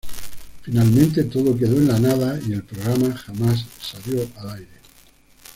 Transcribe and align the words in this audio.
Finalmente, 0.63 1.25
todo 1.25 1.55
quedó 1.55 1.75
en 1.77 1.87
la 1.89 1.99
nada 1.99 2.39
y 2.47 2.53
el 2.53 2.63
programa 2.63 3.15
jamás 3.15 3.67
salió 3.79 4.27
al 4.37 4.49
aire. 4.57 4.79